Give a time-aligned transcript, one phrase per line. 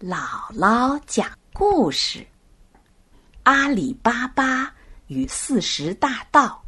[0.00, 2.18] 姥姥讲故事：
[3.44, 4.74] 《阿里巴巴
[5.06, 6.64] 与四十大盗》。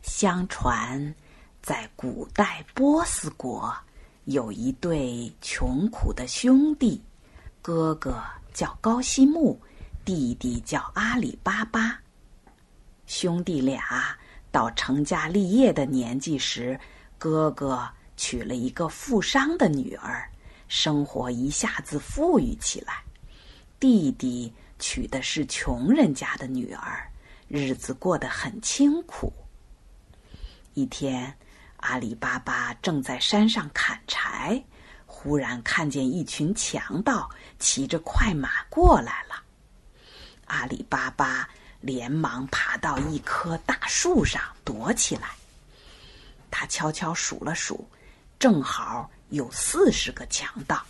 [0.00, 1.12] 相传，
[1.60, 3.74] 在古代波斯国，
[4.26, 7.02] 有一对穷苦的兄弟，
[7.60, 8.22] 哥哥
[8.54, 9.60] 叫高西木，
[10.04, 11.98] 弟弟叫阿里巴巴。
[13.08, 14.16] 兄弟俩
[14.52, 16.78] 到成家立业的年纪时，
[17.18, 20.30] 哥哥娶了一个富商的女儿。
[20.68, 23.02] 生活一下子富裕起来，
[23.80, 27.10] 弟弟娶的是穷人家的女儿，
[27.48, 29.32] 日子过得很清苦。
[30.74, 31.34] 一天，
[31.78, 34.62] 阿里巴巴正在山上砍柴，
[35.06, 39.42] 忽然看见一群强盗骑着快马过来了。
[40.44, 41.48] 阿里巴巴
[41.80, 45.30] 连忙爬到一棵大树上躲起来。
[46.50, 47.88] 他悄悄数了数，
[48.38, 49.10] 正好。
[49.30, 50.82] 有四十个强盗，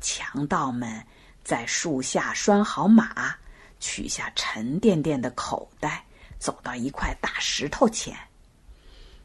[0.00, 1.04] 强盗们
[1.42, 3.34] 在树下拴好马，
[3.80, 6.04] 取下沉甸甸的口袋，
[6.38, 8.16] 走到一块大石头前。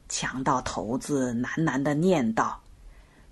[0.10, 2.60] 强盗头子喃喃的念道：“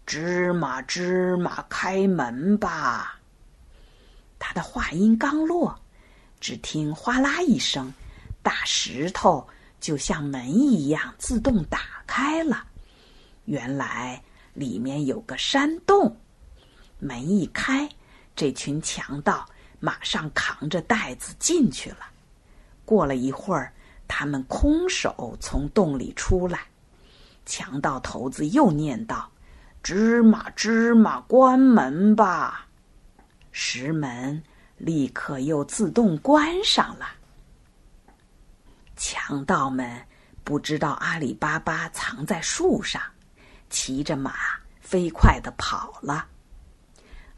[0.06, 3.20] 芝麻芝麻，开门吧！”
[4.38, 5.76] 他的话音刚落，
[6.40, 7.92] 只听哗啦一声，
[8.44, 9.48] 大石头
[9.82, 12.68] 就像门一样自动打开了。
[13.46, 14.22] 原来。
[14.56, 16.18] 里面有个山洞，
[16.98, 17.88] 门一开，
[18.36, 19.48] 这群强盗
[19.80, 22.00] 马上扛着袋子进去了。
[22.86, 23.72] 过了一会儿，
[24.08, 26.62] 他们空手从洞里出来。
[27.46, 29.30] 强盗头子又念道
[29.84, 32.66] ：“芝麻芝麻，关门吧！”
[33.52, 34.42] 石门
[34.78, 37.08] 立刻又自动关上了。
[38.96, 40.02] 强盗们
[40.44, 43.02] 不知道阿里巴巴藏在树上。
[43.70, 44.34] 骑着马
[44.80, 46.28] 飞快的跑了。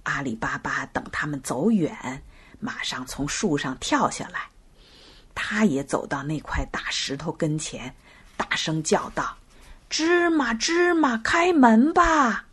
[0.04, 2.24] 阿里巴巴等他们走远，
[2.60, 4.50] 马上从树上跳下来。
[5.36, 7.94] 他也走到那块大石头跟前，
[8.36, 9.38] 大声叫道
[9.90, 12.46] ：“芝麻芝麻，开门吧！”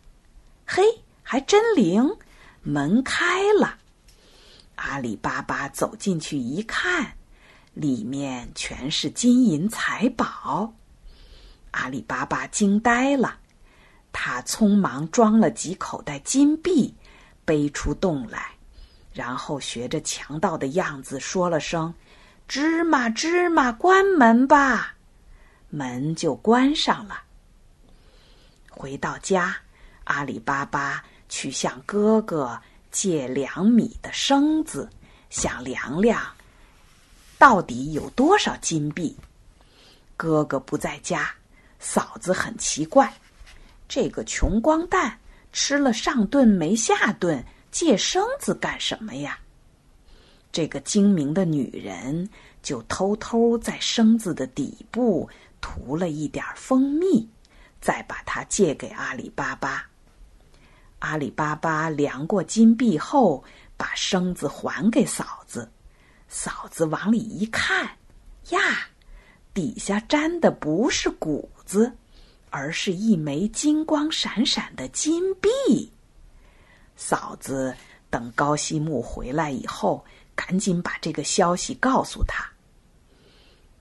[0.67, 0.83] 嘿，
[1.23, 2.17] 还真灵，
[2.61, 3.77] 门开了。
[4.75, 7.15] 阿里巴巴走进去一看，
[7.73, 10.73] 里面全是金银财宝。
[11.71, 13.39] 阿里巴巴惊呆了。
[14.17, 16.95] 他匆忙装了几口袋金币，
[17.43, 18.51] 背出洞来，
[19.11, 21.93] 然后学着强盗的样子说了声
[22.47, 24.95] ：“芝麻芝麻，关门吧！”
[25.69, 27.23] 门就关上了。
[28.69, 29.53] 回到家，
[30.05, 32.57] 阿里巴巴去向哥哥
[32.91, 34.89] 借两米的绳子，
[35.29, 36.25] 想量量
[37.37, 39.13] 到底有多少金币。
[40.15, 41.29] 哥哥不在家，
[41.79, 43.13] 嫂子很奇怪。
[43.87, 45.19] 这个穷光蛋
[45.51, 49.39] 吃了上顿没下顿，借生子干什么呀？
[50.51, 52.29] 这个精明的女人
[52.63, 55.29] 就偷偷在生子的底部
[55.59, 57.27] 涂了一点蜂蜜，
[57.81, 59.85] 再把它借给阿里巴巴。
[60.99, 63.43] 阿里巴巴量过金币后，
[63.75, 65.69] 把生子还给嫂子。
[66.27, 67.85] 嫂子往里一看，
[68.49, 68.59] 呀，
[69.53, 71.95] 底下粘的不是谷子。
[72.57, 75.91] 而是一枚金光闪闪的金币。
[76.95, 77.75] 嫂子
[78.09, 82.49] 等高西木回来以后，赶紧把这个消息告诉他。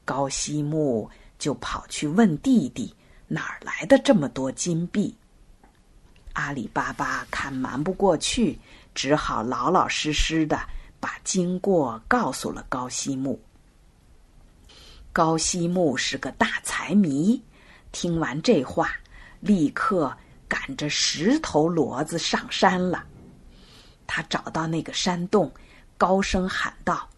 [0.05, 1.09] 高西木
[1.39, 2.93] 就跑去问弟弟
[3.29, 5.17] 哪儿来的这么多金币。
[6.33, 8.59] 阿里巴巴看瞒不过去，
[8.93, 10.59] 只好老老实实的
[10.99, 13.41] 把经过告诉了高西木。
[15.13, 17.41] 高西木是个大财迷。
[17.95, 18.91] 听完这话，
[19.39, 20.13] 立刻
[20.49, 23.05] 赶着十头骡子上山了。
[24.05, 25.51] 他找到那个山洞，
[25.97, 27.09] 高声喊道：“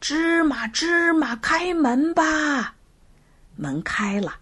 [0.00, 2.74] 芝麻芝麻，开门吧！”
[3.54, 4.34] 门开了，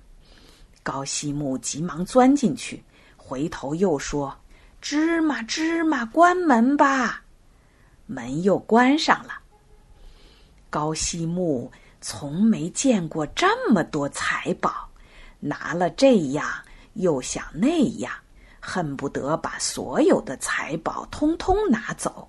[0.83, 2.83] 高西木急忙钻进去，
[3.19, 4.35] 回头又说
[4.81, 7.23] ：“芝麻芝麻，关门吧！”
[8.09, 9.35] 门又关上了。
[10.71, 14.86] 高西木从没见过这么多财宝。
[15.49, 16.47] 拿了这样，
[16.95, 18.13] 又想那样，
[18.61, 22.29] 恨不得把所有的财宝通通拿走。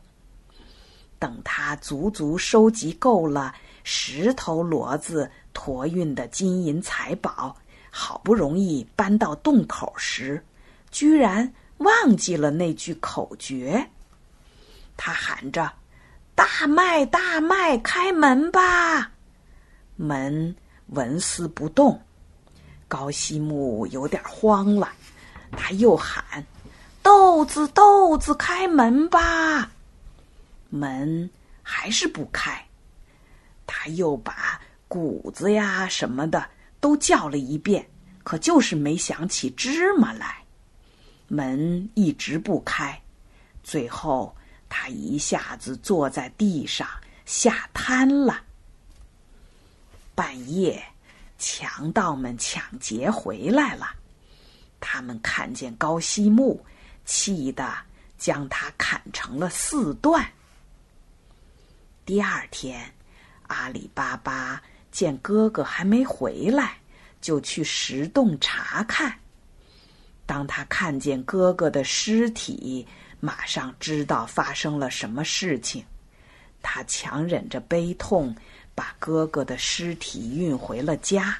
[1.19, 7.55] 等他足足收集够了十头骡子驮运的金银财宝，
[7.89, 10.45] 好不容易搬到洞口时，
[10.91, 13.89] 居然忘记了那句口诀。
[14.95, 15.71] 他喊着
[16.35, 19.11] ：“大麦，大麦，开门吧！”
[19.97, 20.55] 门
[20.87, 21.99] 纹丝不动。
[22.87, 24.91] 高西木有点慌了，
[25.51, 26.45] 他又喊
[27.03, 29.71] ：“豆子，豆子，开门吧！”
[30.69, 31.29] 门
[31.61, 32.65] 还是不开。
[33.65, 36.49] 他又把谷子呀什么的
[36.79, 37.89] 都叫了一遍，
[38.23, 40.43] 可就是没想起芝麻来。
[41.27, 43.01] 门一直不开，
[43.63, 44.33] 最后
[44.69, 46.87] 他一下子坐在地上
[47.25, 48.41] 吓瘫了。
[50.15, 50.81] 半夜，
[51.37, 53.87] 强盗们抢劫回来了，
[54.79, 56.63] 他们看见高希木，
[57.05, 57.71] 气得
[58.17, 60.27] 将他砍成了四段。
[62.05, 62.91] 第二天，
[63.47, 64.61] 阿里巴巴
[64.91, 66.77] 见哥哥还没回来，
[67.21, 69.13] 就去石洞查看。
[70.25, 72.87] 当他看见哥哥的尸体，
[73.19, 75.85] 马上知道发生了什么事情。
[76.61, 78.35] 他强忍着悲痛，
[78.77, 81.35] 把哥哥的尸体运回了家。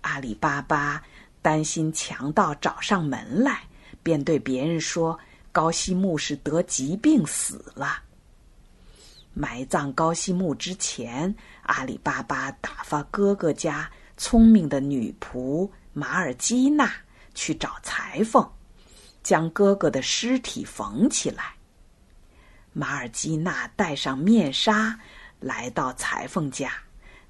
[0.00, 1.00] 阿里巴巴
[1.40, 3.62] 担心强盗找上门来，
[4.02, 5.16] 便对别人说
[5.52, 8.02] ：“高希木是得疾病死了。”
[9.34, 11.32] 埋葬高希木之前，
[11.62, 16.92] 阿里巴巴打发哥哥家聪明的女仆马尔基娜。
[17.34, 18.44] 去找裁缝，
[19.22, 21.54] 将哥哥的尸体缝起来。
[22.72, 24.98] 马尔基娜戴上面纱，
[25.40, 26.72] 来到裁缝家，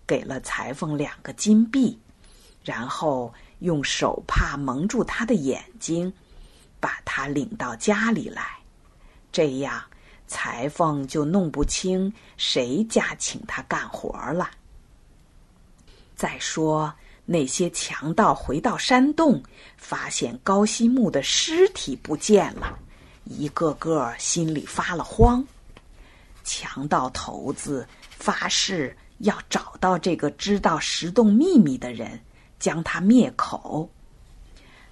[0.06, 1.98] 给了裁缝两个金币，
[2.62, 6.12] 然后用手帕蒙住他的眼睛，
[6.80, 8.42] 把他领到家里来。
[9.30, 9.82] 这样，
[10.26, 14.50] 裁缝就弄不清谁家请他干活了。
[16.16, 16.92] 再说。
[17.30, 19.42] 那些强盗回到山洞，
[19.76, 22.78] 发现高希木的尸体不见了，
[23.24, 25.46] 一个个心里发了慌。
[26.48, 32.18] 强盗头子发誓要找到这个知道石洞秘密的人，
[32.58, 33.90] 将他灭口。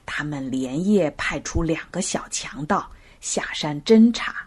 [0.05, 2.91] 他们连夜派出两个小强盗
[3.23, 4.47] 下山侦查。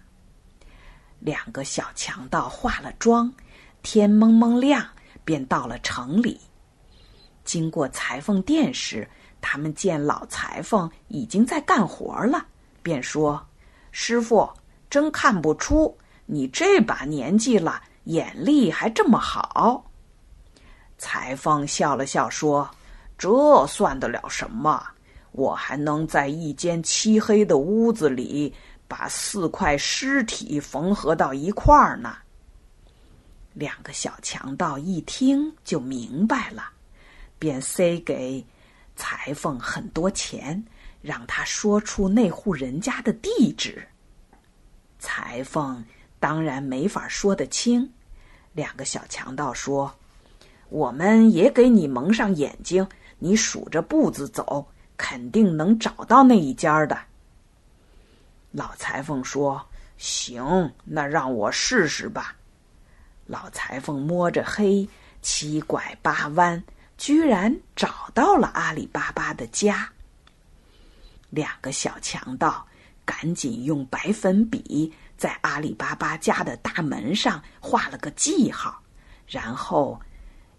[1.17, 3.33] 两个小强盗化了妆，
[3.81, 4.87] 天蒙蒙亮
[5.25, 6.39] 便到了城里。
[7.43, 9.09] 经过裁缝店时，
[9.41, 12.45] 他们见老裁缝已经在干活了，
[12.83, 13.43] 便说
[13.91, 14.47] ：“师傅，
[14.91, 15.97] 真看不出
[16.31, 19.89] 你这把年纪了，眼力还这么好。”
[20.99, 22.69] 裁缝笑了笑说
[23.17, 24.85] ：“这算得了什么？
[25.31, 28.53] 我还能在一间漆黑的屋子里
[28.87, 32.15] 把四块尸体缝合到一块儿呢。”
[33.53, 36.69] 两个小强盗一听就明白了。
[37.39, 38.45] 便塞给
[38.95, 40.61] 裁缝很多钱，
[41.01, 43.87] 让他说出那户人家的地址。
[44.99, 45.81] 裁缝
[46.19, 47.91] 当然没法说得清。
[48.53, 49.93] 两个小强盗说
[50.69, 52.87] ：“我们也给你蒙上眼睛，
[53.17, 54.67] 你数着步子走，
[54.97, 56.97] 肯定能找到那一家的。”
[58.51, 59.65] 老裁缝说
[59.97, 62.35] ：“行，那让我试试吧。”
[63.25, 64.87] 老裁缝摸着黑，
[65.21, 66.63] 七拐八弯。
[66.97, 69.89] 居然找到了阿里巴巴的家。
[71.29, 72.67] 两个小强盗
[73.05, 78.81] 赶紧用白粉笔在阿里巴巴家的大门上画了个记号，
[79.27, 79.99] 然后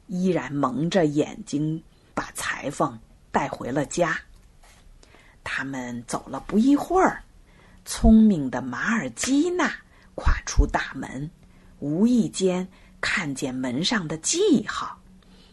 [0.07, 3.01] 依然蒙着眼睛把裁缝
[3.33, 4.15] 带回了家。
[5.43, 7.23] 他们走了不一会儿，
[7.87, 9.73] 聪明的马尔基娜
[10.15, 11.31] 跨出大门，
[11.79, 12.69] 无意间
[13.01, 15.01] 看见门上的记号。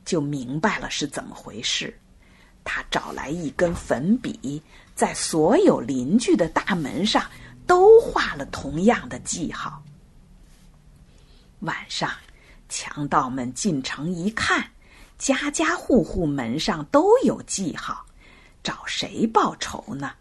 [0.04, 1.98] 就明白了是怎么回事。
[2.66, 4.62] 他找来一根粉笔，
[4.94, 7.24] 在所有邻居的大门上
[7.68, 9.84] 都画了同样的记号。
[11.60, 12.12] 晚上，
[12.70, 14.72] 强盗们进城一看，
[15.18, 18.06] 家家户户门上都有记号，
[18.64, 20.14] 找谁报仇呢？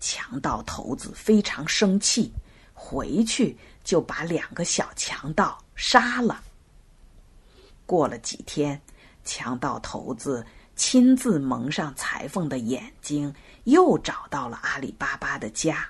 [0.00, 2.32] 强盗头子非常生气，
[2.72, 6.42] 回去就把两个小强盗杀了。
[7.84, 8.80] 过了几天，
[9.24, 15.84] 强盗头子亲自蒙上裁缝的眼睛，又找到了阿里巴巴的家。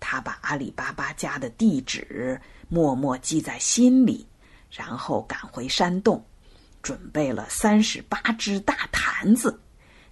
[0.00, 4.26] 他把阿里巴巴家的地址默默记在心里，
[4.70, 6.24] 然后赶回山洞，
[6.82, 9.58] 准备了三十八只大坛子，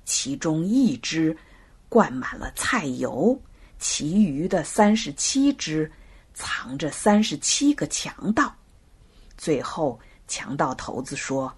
[0.05, 1.37] 其中一只
[1.89, 3.41] 灌满了菜油，
[3.79, 5.91] 其余的三十七只
[6.33, 8.55] 藏着三十七个强盗。
[9.37, 10.01] 最后。
[10.27, 11.53] 强盗头子说：“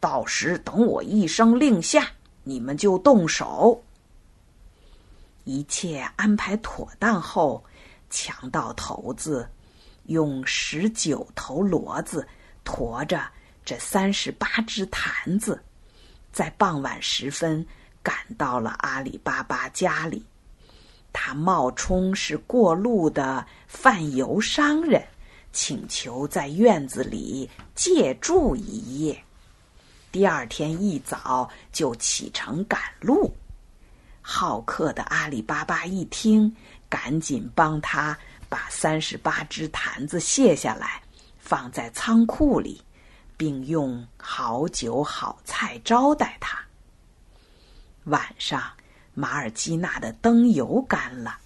[0.00, 2.10] 到时等我一声令下，
[2.42, 3.80] 你们就动手。”
[5.46, 7.64] 一切安排妥当后，
[8.10, 9.48] 强盗头子
[10.06, 12.26] 用十九头骡子
[12.64, 13.24] 驮着
[13.64, 15.62] 这三十八只坛子，
[16.32, 17.64] 在傍晚时分
[18.02, 20.26] 赶到了阿里巴巴家里。
[21.12, 25.00] 他冒充是过路的贩油商人，
[25.52, 29.24] 请求在院子里借住一夜。
[30.10, 33.32] 第二天一早就启程赶路。
[34.28, 36.52] 好客的阿里巴巴一听，
[36.88, 38.18] 赶紧帮他
[38.48, 41.00] 把三十八只坛子卸下来，
[41.38, 42.82] 放在仓库里，
[43.36, 46.58] 并用好酒好菜招待他。
[48.04, 48.62] 晚上。
[49.18, 51.38] 马尔基纳的灯油干了，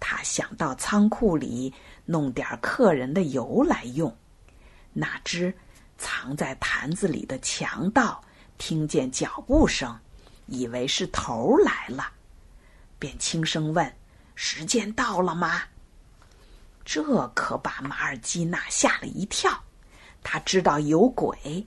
[0.00, 1.72] 他想到仓库里
[2.04, 4.12] 弄点客人的油来用。
[4.92, 5.54] 哪知
[5.98, 8.20] 藏在坛子里的强盗
[8.58, 9.96] 听见脚步声，
[10.50, 12.12] 以为是头来了，
[12.98, 13.90] 便轻声问
[14.34, 15.62] ：“时间到了吗？”
[16.84, 19.62] 这可把马尔基娜吓了一跳。
[20.22, 21.64] 他知道有鬼，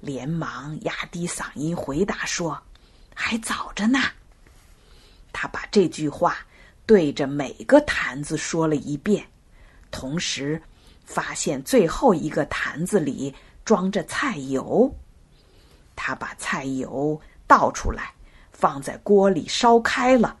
[0.00, 2.62] 连忙压低嗓音回答说
[3.14, 3.98] ：“还早着呢。”
[5.32, 6.38] 他把这句话
[6.84, 9.26] 对着每个坛子说了一遍，
[9.90, 10.62] 同时
[11.04, 14.94] 发现最后一个坛子里装着菜油。
[15.94, 18.12] 他把菜油倒出来，
[18.56, 20.36] 放在锅里烧开了，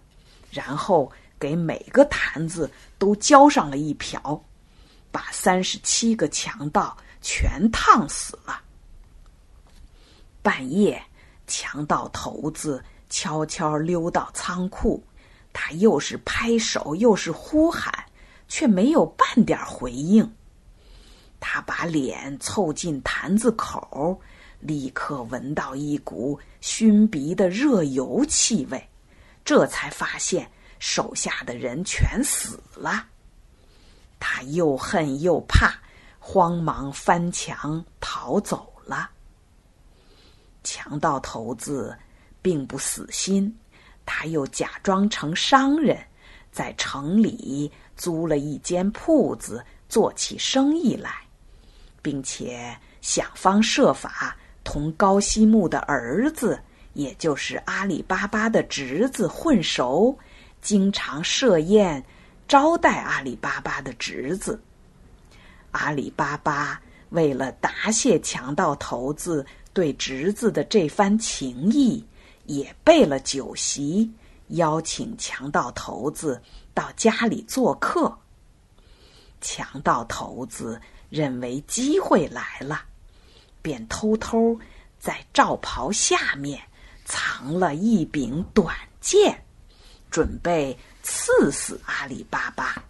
[0.50, 4.42] 然后给每个坛子都浇上了一瓢，
[5.10, 8.60] 把三十七个强盗全烫死了。
[10.42, 11.02] 半夜，
[11.46, 12.82] 强盗头子。
[13.08, 15.00] 悄悄溜到仓库，
[15.52, 17.94] 他又是拍手又是呼喊，
[18.48, 20.34] 却没有半点回应。
[21.38, 24.20] 他把脸凑近坛子口，
[24.60, 28.88] 立刻闻到一股熏鼻的热油气味，
[29.44, 33.06] 这才发现手下的人全死了。
[34.18, 35.74] 他又恨又怕，
[36.18, 39.10] 慌忙翻墙逃走了。
[40.62, 41.96] 强盗头子。
[42.42, 43.52] 并不死心，
[44.04, 45.98] 他又假装成商人，
[46.52, 51.26] 在城里租了一间铺子，做起生意来，
[52.00, 54.36] 并且想方设法
[54.66, 56.60] 同高希木的儿子，
[56.94, 60.18] 也就是阿里巴巴的侄子混熟，
[60.60, 62.04] 经常设宴
[62.48, 64.60] 招待阿里巴巴的侄子。
[65.70, 72.04] 阿里巴巴为了答谢强盗头子对侄子的这番情谊。
[72.46, 74.08] 也备了酒席，
[74.50, 76.40] 邀请强盗头子
[76.72, 78.16] 到家里做客。
[79.40, 80.80] 强盗头子
[81.10, 82.84] 认为机会来了，
[83.66, 84.56] 便偷偷
[84.96, 86.62] 在罩袍下面
[87.04, 89.42] 藏了一柄短剑，
[90.08, 92.80] 准备刺死阿里巴巴。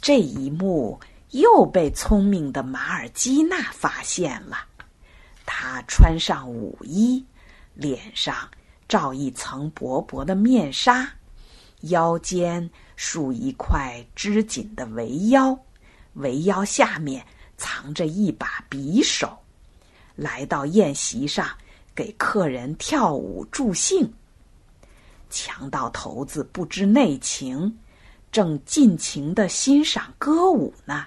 [0.00, 0.98] 这一幕
[1.32, 4.56] 又被聪明的马尔基娜发现了，
[5.44, 7.22] 他穿上舞衣。
[7.74, 8.34] 脸上
[8.88, 11.06] 罩一层薄薄的面纱，
[11.82, 15.58] 腰间束一块织锦的围腰，
[16.14, 17.22] 围腰下面
[17.56, 19.36] 藏着一把匕首，
[20.14, 21.48] 来到宴席上
[21.94, 24.12] 给客人跳舞助兴。
[25.30, 27.78] 强盗头子不知内情，
[28.30, 31.06] 正尽情的欣赏歌舞呢。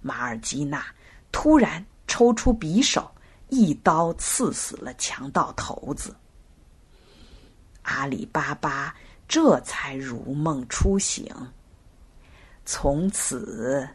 [0.00, 0.86] 马尔基娜
[1.32, 3.10] 突然抽出匕首。
[3.50, 6.12] 一刀刺死了强盗头子，
[7.82, 8.92] 阿里巴巴
[9.28, 11.24] 这才如梦初醒。
[12.64, 13.88] 从此，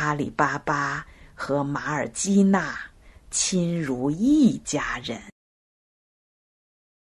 [0.00, 2.74] 阿里巴巴和马尔基纳
[3.30, 5.29] 亲如一家人。